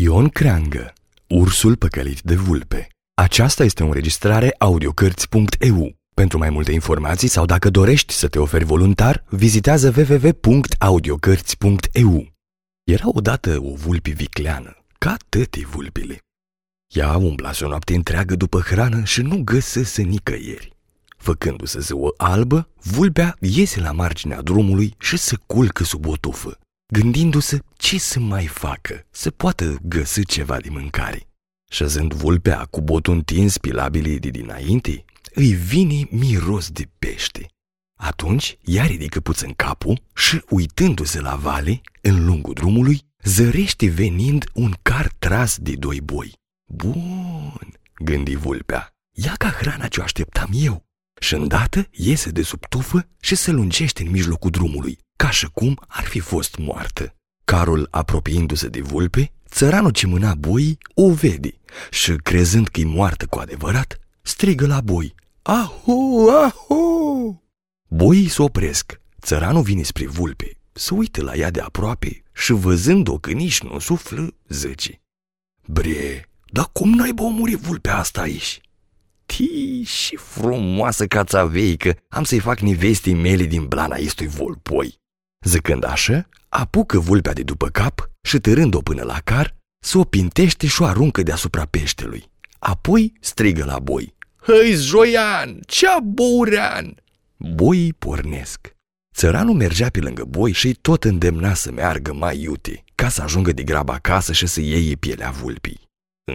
[0.00, 0.92] Ion Creangă,
[1.28, 2.88] ursul păcălit de vulpe.
[3.14, 5.94] Aceasta este o înregistrare audiocărți.eu.
[6.14, 12.26] Pentru mai multe informații sau dacă dorești să te oferi voluntar, vizitează www.audiocărți.eu.
[12.84, 16.18] Era odată o vulpi vicleană, ca tătii vulpile.
[16.94, 20.76] Ea umblase o noapte întreagă după hrană și nu găsese nicăieri.
[21.16, 26.58] Făcându-se zău albă, vulpea iese la marginea drumului și se culcă sub o tufă
[26.92, 31.28] gândindu-se ce să mai facă, să poată găsi ceva de mâncare.
[31.70, 37.46] Șezând vulpea cu botul întins pilabilii de dinainte, îi vine miros de pește.
[38.00, 44.74] Atunci ea ridică puțin capul și, uitându-se la vale, în lungul drumului, zărește venind un
[44.82, 46.32] car tras de doi boi.
[46.72, 47.72] Bun,
[48.04, 50.86] gândi vulpea, ia ca hrana ce o așteptam eu.
[51.20, 55.80] Și îndată iese de sub tufă și se lungește în mijlocul drumului, ca și cum
[55.88, 57.14] ar fi fost moartă.
[57.44, 61.54] Carul, apropiindu-se de vulpe, țăranul ce mâna boii o vede
[61.90, 65.14] și, crezând că e moartă cu adevărat, strigă la boi.
[65.42, 67.42] Ahu, ahu!
[67.88, 69.00] Boii se opresc.
[69.20, 73.78] Țăranul vine spre vulpe, se uită la ea de aproape și văzând-o că nici nu
[73.78, 75.00] suflă, zice.
[75.66, 78.60] Bre, dar cum n-ai omori vulpea asta aici?
[79.26, 84.98] Ti și frumoasă cațaveică, am să-i fac nivestii mele din blana istui volpoi.
[85.46, 90.66] Zicând așa, apucă vulpea de după cap și târând-o până la car, se o pintește
[90.66, 92.24] și o aruncă deasupra peștelui.
[92.58, 94.14] Apoi strigă la boi.
[94.42, 96.94] Hăi, Joian, cea bourean!
[97.36, 98.76] Boii pornesc.
[99.14, 103.52] Țăranul mergea pe lângă boi și tot îndemna să meargă mai iute, ca să ajungă
[103.52, 105.80] de grabă acasă și să iei pielea vulpii.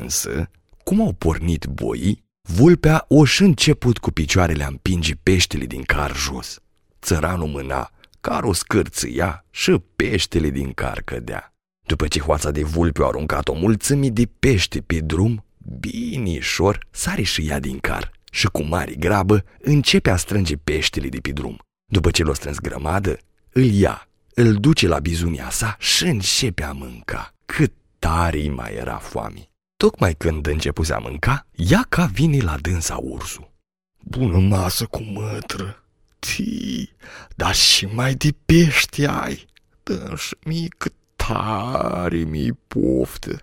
[0.00, 0.50] Însă,
[0.84, 6.16] cum au pornit boii, vulpea o și început cu picioarele a împinge peștele din car
[6.16, 6.58] jos.
[7.02, 7.90] Țăranul mâna
[8.28, 11.54] carul scârțâia și peștele din car cădea.
[11.86, 15.44] După ce hoața de vulpe a aruncat o mulțime de pește pe drum,
[15.80, 21.18] binișor sare și ea din car și cu mare grabă începe a strânge peștele de
[21.18, 21.58] pe drum.
[21.92, 23.18] După ce l-o strâns grămadă,
[23.52, 27.34] îl ia, îl duce la bizunia sa și începe a mânca.
[27.44, 29.50] Cât tare mai era foame.
[29.76, 33.52] Tocmai când începuse a mânca, ia ca vine la dânsa ursul.
[34.00, 35.83] Bună masă cu mătră,
[36.24, 36.92] ti,
[37.36, 39.44] dar și mai de pești ai.
[39.82, 43.40] dă și mie cât tare mi poftă.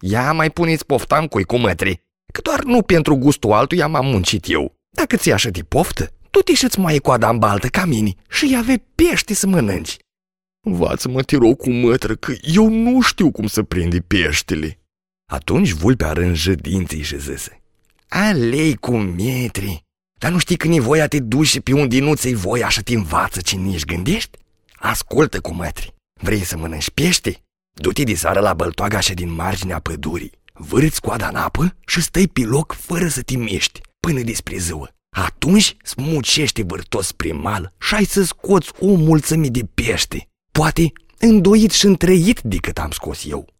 [0.00, 2.00] Ia mai puneți pofta în cu mătri,
[2.32, 4.74] că doar nu pentru gustul altuia m-am muncit eu.
[4.90, 8.50] Dacă ți așa de poftă, tu te și mai coada în baltă ca mine și
[8.50, 9.96] ia avea pește să mănânci.
[10.66, 14.78] Învață-mă, te rog, cu mătră, că eu nu știu cum să prinde peștele.
[15.32, 17.62] Atunci vulpea rânjă dinții și zise,
[18.08, 19.84] Alei cu metri,
[20.18, 22.80] dar nu știi când e voia te duci și pe unde nu ți voia așa
[22.80, 24.38] te învață ce nici gândești?
[24.74, 25.94] Ascultă cu mătri.
[26.20, 27.42] Vrei să mănânci pește?
[27.72, 30.32] Du-te de seară la băltoaga așa din marginea pădurii.
[30.52, 34.88] Vârți coada în apă și stai pe loc fără să te miști până despre ziua.
[35.16, 40.28] Atunci smucește vârtos spre mal și ai să scoți o mulțime de pește.
[40.52, 43.53] Poate îndoit și întreit decât am scos eu.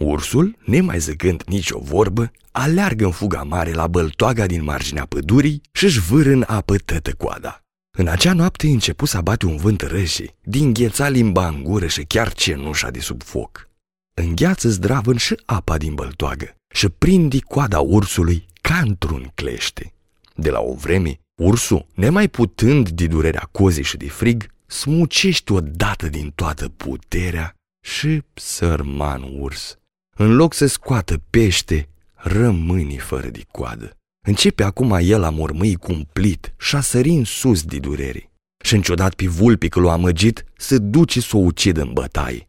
[0.00, 5.84] Ursul, nemai zăgând nicio vorbă, aleargă în fuga mare la băltoaga din marginea pădurii și
[5.84, 7.64] își vâră în apă tătă coada.
[7.98, 12.04] În acea noapte începu să bate un vânt rășe, din gheța limba în gură și
[12.04, 13.68] chiar cenușa de sub foc.
[14.14, 19.92] Îngheață zdravân și apa din băltoagă și prinde coada ursului ca într-un clește.
[20.34, 26.08] De la o vreme, ursul, nemai putând de durerea cozii și de frig, smucește odată
[26.08, 29.79] din toată puterea și sărman urs
[30.20, 33.96] în loc să scoată pește, rămâni fără de coadă.
[34.26, 38.30] Începe acum el a mormâi cumplit și a sări în sus de durere.
[38.64, 42.48] Și înciudat pe vulpi că l-a amăgit, se duce să o ucidă în bătaie.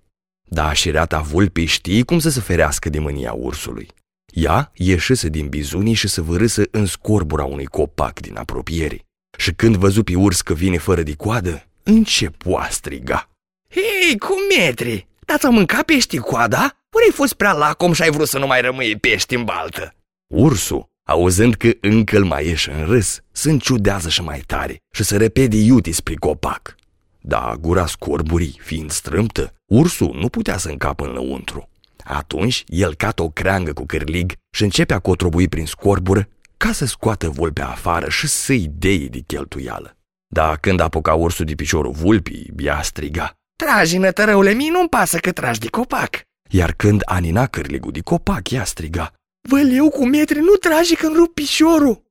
[0.50, 3.88] Dar așireata vulpii știi cum să se ferească de mânia ursului.
[4.34, 9.06] Ea ieșise din bizunii și se vârâsă în scorbura unui copac din apropiere.
[9.38, 13.30] Și când văzu pe urs că vine fără de coadă, începu a striga.
[13.70, 16.76] Hei, cu metri, dați-o mânca pești coada?
[16.96, 19.94] Ori ai fost prea lacom și ai vrut să nu mai rămâi pești în baltă?
[20.33, 25.04] Ursul, auzând că încă îl mai ieși în râs, se înciudează și mai tare și
[25.04, 26.75] se repede iuti spre copac.
[27.19, 31.69] Da, gura scorburii fiind strâmtă, ursul nu putea să încapă în lăuntru.
[32.04, 36.27] Atunci el cată o creangă cu cârlig și începe a cotrobui prin scorbură
[36.57, 39.98] ca să scoată vulpea afară și să-i dei de cheltuială.
[40.27, 43.33] Dar când apuca ursul de piciorul vulpii, ea striga.
[43.56, 48.50] Tragi, nătărăule, mie nu-mi pasă că tragi de copac iar când anina cârligul de copac,
[48.50, 49.13] ea striga,
[49.50, 52.03] Văleu cu metri, nu trage când rup piciorul!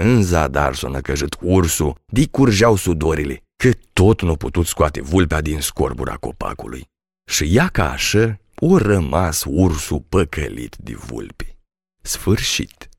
[0.00, 5.60] În zadar s-o năcăjit ursul, de curgeau sudorile, că tot nu putut scoate vulpea din
[5.60, 6.84] scorbura copacului.
[7.30, 11.56] Și ea ca așa, o rămas ursul păcălit de vulpi.
[12.02, 12.88] Sfârșit.